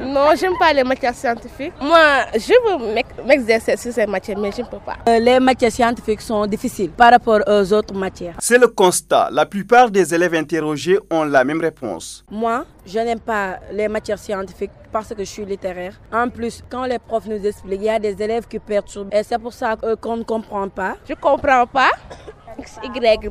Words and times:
Non, 0.00 0.30
j'aime 0.38 0.52
pas 0.58 0.72
les 0.72 0.84
matières 0.84 1.14
scientifiques. 1.14 1.72
Moi, 1.80 2.26
je 2.34 2.52
veux 2.64 3.24
m'exercer 3.26 3.76
sur 3.76 3.92
ces 3.92 4.06
matières, 4.06 4.38
mais 4.38 4.50
je 4.52 4.62
ne 4.62 4.66
peux 4.66 4.78
pas. 4.78 4.96
Euh, 5.08 5.18
les 5.18 5.40
matières 5.40 5.72
scientifiques 5.72 6.20
sont 6.20 6.46
difficiles 6.46 6.90
par 6.90 7.10
rapport 7.10 7.40
aux 7.46 7.72
autres 7.72 7.94
matières. 7.94 8.34
C'est 8.38 8.58
le 8.58 8.68
constat. 8.68 9.28
La 9.32 9.46
plupart 9.46 9.90
des 9.90 10.14
élèves 10.14 10.34
interrogés 10.34 10.98
ont 11.10 11.24
la 11.24 11.44
même 11.44 11.60
réponse. 11.60 12.24
Moi, 12.30 12.64
je 12.86 12.98
n'aime 12.98 13.20
pas 13.20 13.58
les 13.72 13.88
matières 13.88 14.18
scientifiques 14.18 14.70
parce 14.92 15.08
que 15.08 15.18
je 15.18 15.24
suis 15.30 15.44
littéraire. 15.44 16.00
En 16.12 16.28
plus, 16.28 16.62
quand 16.70 16.84
les 16.84 16.98
profs 16.98 17.26
nous 17.26 17.44
expliquent, 17.46 17.80
il 17.80 17.86
y 17.86 17.90
a 17.90 17.98
des 17.98 18.20
élèves 18.22 18.46
qui 18.46 18.58
perturbent. 18.58 19.12
Et 19.12 19.22
c'est 19.22 19.38
pour 19.38 19.52
ça 19.52 19.76
qu'on 20.00 20.16
ne 20.18 20.22
comprend 20.22 20.68
pas. 20.68 20.96
Je 21.08 21.14
comprends 21.14 21.66
pas. 21.66 21.90
Y, 22.58 23.28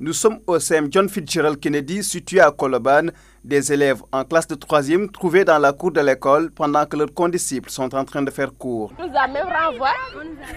Nous 0.00 0.12
sommes 0.12 0.38
au 0.46 0.58
CM 0.58 0.88
John 0.90 1.08
Fitzgerald 1.08 1.58
Kennedy, 1.58 2.02
situé 2.02 2.40
à 2.40 2.50
Coloban. 2.50 3.08
Des 3.42 3.70
élèves 3.72 4.02
en 4.10 4.24
classe 4.24 4.46
de 4.48 4.54
3e 4.54 5.10
trouvés 5.10 5.44
dans 5.44 5.58
la 5.58 5.74
cour 5.74 5.92
de 5.92 6.00
l'école 6.00 6.50
pendant 6.50 6.86
que 6.86 6.96
leurs 6.96 7.12
condisciples 7.12 7.68
sont 7.68 7.94
en 7.94 8.02
train 8.04 8.22
de 8.22 8.30
faire 8.30 8.50
cours. 8.58 8.90
Nous 8.98 9.04
a 9.14 9.26
même 9.26 9.46
renvoyé. 9.46 9.94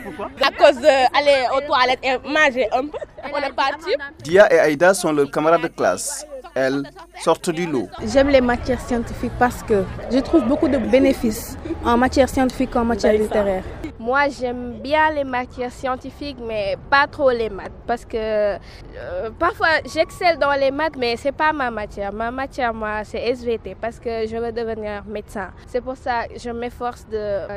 Pourquoi? 0.05 0.29
À 0.41 0.51
cause 0.51 0.81
d'aller 0.81 1.47
aux 1.53 1.67
toilettes 1.67 1.99
et 2.01 2.17
manger 2.25 2.67
un 2.71 2.83
peu. 2.83 2.97
On 3.33 3.39
est 3.39 3.53
parti. 3.53 3.89
Dia 4.23 4.53
et 4.53 4.59
Aïda 4.59 4.93
sont 4.93 5.11
leurs 5.11 5.29
camarades 5.29 5.63
de 5.63 5.67
classe 5.67 6.25
elles, 6.57 6.83
sortent 7.19 7.51
du 7.51 7.65
lot. 7.67 7.87
J'aime 8.11 8.29
les 8.29 8.41
matières 8.41 8.81
scientifiques 8.81 9.37
parce 9.37 9.61
que 9.63 9.83
je 10.11 10.19
trouve 10.19 10.43
beaucoup 10.45 10.67
de 10.67 10.77
bénéfices 10.77 11.57
en 11.85 11.97
matière 11.97 12.29
scientifique 12.29 12.71
qu'en 12.71 12.85
matière 12.85 13.13
littéraire. 13.13 13.63
Moi, 14.07 14.29
j'aime 14.29 14.79
bien 14.81 15.11
les 15.11 15.25
matières 15.25 15.73
scientifiques, 15.73 16.37
mais 16.41 16.77
pas 16.89 17.07
trop 17.07 17.29
les 17.29 17.49
maths. 17.49 17.73
Parce 17.85 18.05
que 18.05 18.15
euh, 18.15 19.29
parfois, 19.37 19.81
j'excelle 19.93 20.37
dans 20.39 20.53
les 20.53 20.71
maths, 20.71 20.95
mais 20.97 21.17
c'est 21.17 21.33
pas 21.33 21.51
ma 21.51 21.69
matière. 21.69 22.13
Ma 22.13 22.31
matière, 22.31 22.73
moi, 22.73 23.03
c'est 23.03 23.19
SVT 23.19 23.75
parce 23.81 23.99
que 23.99 24.25
je 24.25 24.37
veux 24.37 24.53
devenir 24.53 25.03
médecin. 25.05 25.49
C'est 25.65 25.81
pour 25.81 25.97
ça 25.97 26.25
que 26.25 26.39
je 26.39 26.49
m'efforce 26.51 27.05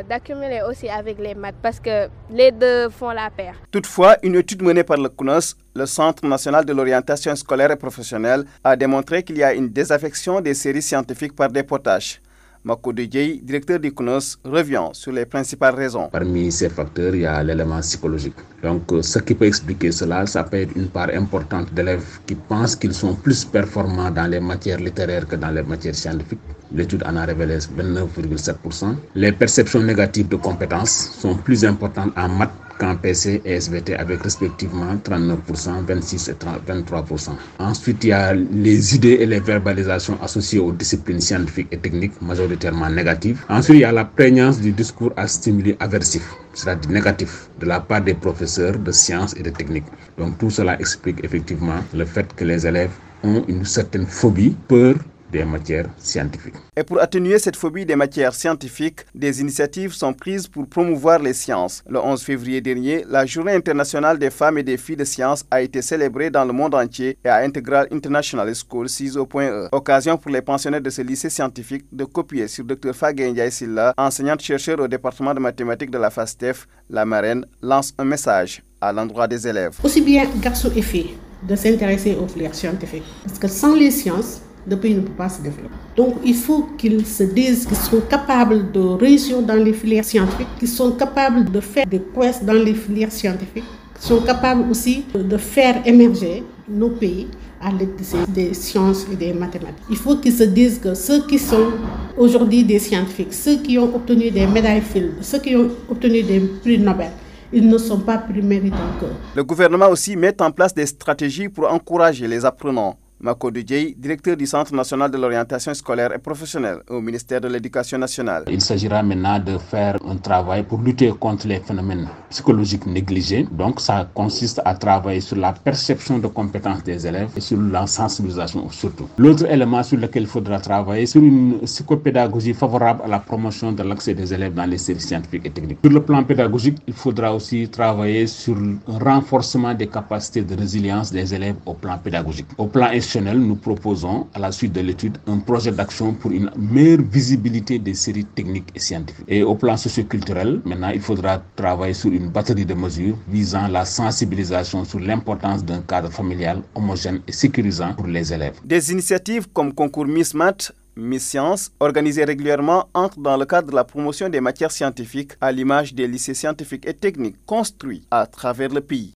d'accumuler 0.08 0.62
aussi 0.68 0.88
avec 0.88 1.20
les 1.20 1.36
maths 1.36 1.54
parce 1.62 1.78
que 1.78 2.08
les 2.32 2.50
deux 2.50 2.88
font 2.88 3.10
la 3.10 3.30
paire. 3.30 3.54
Toutefois, 3.70 4.16
une 4.24 4.34
étude 4.34 4.64
menée 4.64 4.82
par 4.82 4.96
le 4.96 5.08
CNOS, 5.08 5.54
le 5.76 5.86
Centre 5.86 6.26
national 6.26 6.64
de 6.64 6.72
l'orientation 6.72 7.36
scolaire 7.36 7.70
et 7.70 7.76
professionnelle, 7.76 8.44
a 8.64 8.74
démontré 8.74 9.22
qu'il 9.22 9.38
y 9.38 9.44
a 9.44 9.54
une 9.54 9.68
désaffection 9.68 10.40
des 10.40 10.54
séries 10.54 10.82
scientifiques 10.82 11.36
par 11.36 11.48
des 11.48 11.62
potaches. 11.62 12.20
Mako 12.62 12.92
Dieye, 12.92 13.40
directeur 13.42 13.80
du 13.80 13.90
CNOS, 13.90 14.36
revient 14.44 14.90
sur 14.92 15.12
les 15.12 15.24
principales 15.24 15.74
raisons. 15.74 16.10
Parmi 16.12 16.52
ces 16.52 16.68
facteurs, 16.68 17.14
il 17.14 17.22
y 17.22 17.26
a 17.26 17.42
l'élément 17.42 17.80
psychologique. 17.80 18.34
Donc, 18.62 18.82
ce 19.00 19.18
qui 19.20 19.34
peut 19.34 19.46
expliquer 19.46 19.90
cela, 19.90 20.26
ça 20.26 20.44
peut 20.44 20.58
être 20.58 20.76
une 20.76 20.88
part 20.88 21.08
importante 21.14 21.72
d'élèves 21.72 22.20
qui 22.26 22.34
pensent 22.34 22.76
qu'ils 22.76 22.92
sont 22.92 23.14
plus 23.14 23.46
performants 23.46 24.10
dans 24.10 24.26
les 24.30 24.40
matières 24.40 24.78
littéraires 24.78 25.26
que 25.26 25.36
dans 25.36 25.50
les 25.50 25.62
matières 25.62 25.94
scientifiques. 25.94 26.40
L'étude 26.70 27.02
en 27.06 27.16
a 27.16 27.24
révélé 27.24 27.56
29,7%. 27.56 28.94
Les 29.14 29.32
perceptions 29.32 29.82
négatives 29.82 30.28
de 30.28 30.36
compétences 30.36 31.16
sont 31.18 31.36
plus 31.36 31.64
importantes 31.64 32.12
en 32.14 32.28
maths 32.28 32.52
qu'en 32.80 32.96
PC 32.96 33.42
et 33.44 33.56
SVT 33.60 33.94
avec 33.94 34.22
respectivement 34.22 34.94
39%, 35.04 35.84
26% 35.86 36.30
et 36.30 36.72
23%. 36.72 37.30
Ensuite, 37.58 38.04
il 38.04 38.08
y 38.08 38.12
a 38.12 38.32
les 38.32 38.94
idées 38.96 39.18
et 39.20 39.26
les 39.26 39.40
verbalisations 39.40 40.18
associées 40.22 40.58
aux 40.58 40.72
disciplines 40.72 41.20
scientifiques 41.20 41.68
et 41.70 41.76
techniques 41.78 42.20
majoritairement 42.22 42.88
négatives. 42.88 43.44
Ensuite, 43.50 43.76
il 43.76 43.80
y 43.80 43.84
a 43.84 43.92
la 43.92 44.06
prégnance 44.06 44.60
du 44.60 44.72
discours 44.72 45.12
à 45.16 45.28
stimuli 45.28 45.76
aversifs, 45.78 46.32
c'est-à-dire 46.54 46.90
négatif, 46.90 47.50
de 47.60 47.66
la 47.66 47.80
part 47.80 48.00
des 48.02 48.14
professeurs 48.14 48.78
de 48.78 48.92
sciences 48.92 49.34
et 49.36 49.42
de 49.42 49.50
techniques. 49.50 49.90
Donc 50.16 50.38
tout 50.38 50.50
cela 50.50 50.80
explique 50.80 51.22
effectivement 51.22 51.80
le 51.94 52.06
fait 52.06 52.34
que 52.34 52.44
les 52.44 52.66
élèves 52.66 52.90
ont 53.22 53.44
une 53.48 53.66
certaine 53.66 54.06
phobie, 54.06 54.56
peur 54.68 54.94
des 55.30 55.44
matières 55.44 55.86
scientifiques. 55.98 56.54
Et 56.76 56.82
pour 56.82 57.00
atténuer 57.00 57.38
cette 57.38 57.56
phobie 57.56 57.86
des 57.86 57.96
matières 57.96 58.34
scientifiques, 58.34 59.00
des 59.14 59.40
initiatives 59.40 59.92
sont 59.92 60.12
prises 60.12 60.46
pour 60.46 60.66
promouvoir 60.66 61.18
les 61.18 61.32
sciences. 61.32 61.82
Le 61.88 61.98
11 61.98 62.22
février 62.22 62.60
dernier, 62.60 63.04
la 63.08 63.26
Journée 63.26 63.52
internationale 63.52 64.18
des 64.18 64.30
femmes 64.30 64.58
et 64.58 64.62
des 64.62 64.76
filles 64.76 64.96
de 64.96 65.04
sciences 65.04 65.44
a 65.50 65.62
été 65.62 65.82
célébrée 65.82 66.30
dans 66.30 66.44
le 66.44 66.52
monde 66.52 66.74
entier 66.74 67.16
et 67.24 67.28
à 67.28 67.38
Integral 67.38 67.86
International 67.92 68.52
School 68.54 68.88
CISO.E. 68.88 69.68
Occasion 69.72 70.16
pour 70.16 70.30
les 70.30 70.42
pensionnaires 70.42 70.80
de 70.80 70.90
ce 70.90 71.02
lycée 71.02 71.30
scientifique 71.30 71.84
de 71.92 72.04
copier 72.04 72.48
sur 72.48 72.64
Dr 72.64 72.94
Fagen 72.94 73.34
Silla, 73.50 73.94
enseignante-chercheur 73.96 74.80
au 74.80 74.88
département 74.88 75.34
de 75.34 75.40
mathématiques 75.40 75.90
de 75.90 75.98
la 75.98 76.10
FASTEF, 76.10 76.66
la 76.88 77.04
marraine, 77.04 77.44
lance 77.62 77.92
un 77.98 78.04
message 78.04 78.62
à 78.80 78.92
l'endroit 78.92 79.28
des 79.28 79.46
élèves. 79.46 79.78
Aussi 79.82 80.00
bien 80.00 80.26
garçons 80.40 80.70
et 80.74 80.82
filles 80.82 81.14
de 81.42 81.56
s'intéresser 81.56 82.16
aux 82.20 82.26
filières 82.26 82.54
scientifiques. 82.54 83.04
Parce 83.24 83.38
que 83.38 83.48
sans 83.48 83.74
les 83.74 83.90
sciences, 83.90 84.42
le 84.66 84.76
pays 84.76 84.94
ne 84.94 85.00
peut 85.00 85.12
pas 85.12 85.28
se 85.28 85.40
développer. 85.42 85.74
Donc 85.96 86.16
il 86.24 86.34
faut 86.34 86.68
qu'ils 86.76 87.06
se 87.06 87.24
disent 87.24 87.66
qu'ils 87.66 87.76
sont 87.76 88.00
capables 88.08 88.70
de 88.72 88.80
réussir 88.80 89.42
dans 89.42 89.54
les 89.54 89.72
filières 89.72 90.04
scientifiques, 90.04 90.48
qu'ils 90.58 90.68
sont 90.68 90.92
capables 90.92 91.50
de 91.50 91.60
faire 91.60 91.86
des 91.86 91.98
prouesses 91.98 92.42
dans 92.42 92.52
les 92.52 92.74
filières 92.74 93.12
scientifiques, 93.12 93.64
qu'ils 93.94 94.08
sont 94.08 94.20
capables 94.20 94.70
aussi 94.70 95.04
de 95.14 95.36
faire 95.36 95.82
émerger 95.86 96.44
nos 96.68 96.90
pays 96.90 97.26
à 97.60 97.70
l'aide 97.70 97.90
des 98.28 98.54
sciences 98.54 99.06
et 99.12 99.16
des 99.16 99.32
mathématiques. 99.32 99.84
Il 99.90 99.96
faut 99.96 100.16
qu'ils 100.16 100.32
se 100.32 100.44
disent 100.44 100.78
que 100.78 100.94
ceux 100.94 101.26
qui 101.26 101.38
sont 101.38 101.72
aujourd'hui 102.16 102.64
des 102.64 102.78
scientifiques, 102.78 103.34
ceux 103.34 103.56
qui 103.58 103.76
ont 103.78 103.94
obtenu 103.94 104.30
des 104.30 104.46
médailles 104.46 104.80
Fields, 104.80 105.16
ceux 105.20 105.38
qui 105.38 105.54
ont 105.56 105.68
obtenu 105.88 106.22
des 106.22 106.40
prix 106.40 106.78
Nobel, 106.78 107.10
ils 107.52 107.68
ne 107.68 107.76
sont 107.76 107.98
pas 107.98 108.16
plus 108.16 108.42
méritants 108.42 108.76
que. 109.00 109.06
Le 109.36 109.44
gouvernement 109.44 109.88
aussi 109.88 110.16
met 110.16 110.40
en 110.40 110.50
place 110.50 110.72
des 110.72 110.86
stratégies 110.86 111.48
pour 111.48 111.70
encourager 111.70 112.26
les 112.28 112.44
apprenants 112.44 112.96
Mako 113.22 113.50
Djei, 113.52 113.94
directeur 113.98 114.34
du 114.34 114.46
Centre 114.46 114.74
national 114.74 115.10
de 115.10 115.18
l'orientation 115.18 115.74
scolaire 115.74 116.10
et 116.14 116.18
professionnelle 116.18 116.78
au 116.88 117.02
ministère 117.02 117.38
de 117.38 117.48
l'Éducation 117.48 117.98
nationale. 117.98 118.44
Il 118.50 118.62
s'agira 118.62 119.02
maintenant 119.02 119.38
de 119.38 119.58
faire 119.58 119.98
un 120.08 120.16
travail 120.16 120.62
pour 120.62 120.80
lutter 120.80 121.12
contre 121.20 121.46
les 121.46 121.60
phénomènes 121.60 122.08
psychologiques 122.30 122.86
négligés. 122.86 123.46
Donc, 123.52 123.78
ça 123.78 124.08
consiste 124.14 124.62
à 124.64 124.74
travailler 124.74 125.20
sur 125.20 125.36
la 125.36 125.52
perception 125.52 126.18
de 126.18 126.28
compétences 126.28 126.82
des 126.82 127.06
élèves 127.06 127.28
et 127.36 127.42
sur 127.42 127.60
la 127.60 127.86
sensibilisation 127.86 128.70
surtout. 128.70 129.06
L'autre 129.18 129.44
élément 129.44 129.82
sur 129.82 129.98
lequel 129.98 130.22
il 130.22 130.28
faudra 130.28 130.58
travailler, 130.58 131.04
c'est 131.04 131.18
une 131.18 131.58
psychopédagogie 131.60 132.54
favorable 132.54 133.02
à 133.04 133.08
la 133.08 133.18
promotion 133.18 133.72
de 133.72 133.82
l'accès 133.82 134.14
des 134.14 134.32
élèves 134.32 134.54
dans 134.54 134.64
les 134.64 134.78
séries 134.78 134.98
scientifiques 135.00 135.44
et 135.44 135.50
techniques. 135.50 135.78
Sur 135.84 135.92
le 135.92 136.02
plan 136.02 136.24
pédagogique, 136.24 136.78
il 136.86 136.94
faudra 136.94 137.34
aussi 137.34 137.68
travailler 137.68 138.26
sur 138.26 138.56
un 138.56 138.98
renforcement 138.98 139.74
des 139.74 139.88
capacités 139.88 140.40
de 140.40 140.56
résilience 140.56 141.12
des 141.12 141.34
élèves 141.34 141.56
au 141.66 141.74
plan 141.74 141.98
pédagogique. 141.98 142.46
Au 142.56 142.64
plan 142.64 142.88
nous 143.18 143.56
proposons, 143.56 144.28
à 144.34 144.38
la 144.38 144.52
suite 144.52 144.72
de 144.72 144.80
l'étude, 144.80 145.18
un 145.26 145.38
projet 145.38 145.72
d'action 145.72 146.12
pour 146.14 146.30
une 146.30 146.50
meilleure 146.56 147.02
visibilité 147.02 147.78
des 147.78 147.94
séries 147.94 148.24
techniques 148.24 148.68
et 148.74 148.78
scientifiques. 148.78 149.24
Et 149.28 149.42
au 149.42 149.54
plan 149.54 149.76
socioculturel, 149.76 150.60
maintenant, 150.64 150.90
il 150.90 151.00
faudra 151.00 151.42
travailler 151.56 151.94
sur 151.94 152.12
une 152.12 152.28
batterie 152.28 152.66
de 152.66 152.74
mesures 152.74 153.16
visant 153.28 153.66
la 153.68 153.84
sensibilisation 153.84 154.84
sur 154.84 155.00
l'importance 155.00 155.64
d'un 155.64 155.80
cadre 155.80 156.10
familial 156.10 156.62
homogène 156.74 157.20
et 157.26 157.32
sécurisant 157.32 157.94
pour 157.94 158.06
les 158.06 158.32
élèves. 158.32 158.60
Des 158.64 158.92
initiatives 158.92 159.48
comme 159.52 159.72
concours 159.72 160.06
Miss 160.06 160.34
Math 160.34 160.72
Miss 160.96 161.26
Science, 161.26 161.70
organisées 161.80 162.24
régulièrement, 162.24 162.88
entrent 162.94 163.20
dans 163.20 163.36
le 163.36 163.46
cadre 163.46 163.70
de 163.70 163.76
la 163.76 163.84
promotion 163.84 164.28
des 164.28 164.40
matières 164.40 164.72
scientifiques 164.72 165.32
à 165.40 165.50
l'image 165.52 165.94
des 165.94 166.06
lycées 166.06 166.34
scientifiques 166.34 166.86
et 166.86 166.94
techniques 166.94 167.36
construits 167.46 168.02
à 168.10 168.26
travers 168.26 168.68
le 168.68 168.80
pays. 168.80 169.08